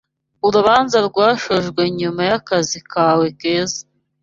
Urubanza 0.47 0.97
rwashojwe 1.07 1.81
nyuma 1.99 2.21
yakazi 2.31 2.79
kawe 2.91 3.25
keza 3.39 3.81